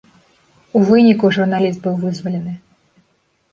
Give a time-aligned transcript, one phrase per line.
[0.79, 2.53] У выніку, журналіст быў вызвалены.